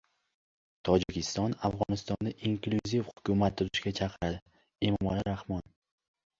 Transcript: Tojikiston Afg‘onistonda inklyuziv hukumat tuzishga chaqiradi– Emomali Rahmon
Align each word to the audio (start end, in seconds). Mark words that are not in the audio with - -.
Tojikiston 0.87 1.53
Afg‘onistonda 1.69 2.33
inklyuziv 2.51 3.05
hukumat 3.11 3.59
tuzishga 3.63 3.95
chaqiradi– 4.03 4.43
Emomali 4.91 5.31
Rahmon 5.33 5.67